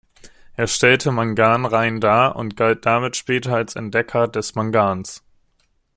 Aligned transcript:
Er 0.55 0.65
stellte 0.65 1.11
Mangan 1.11 1.63
rein 1.67 2.01
dar 2.01 2.35
und 2.35 2.57
galt 2.57 2.87
damit 2.87 3.15
später 3.15 3.53
als 3.53 3.75
Entdecker 3.75 4.27
des 4.27 4.55
Mangans. 4.55 5.23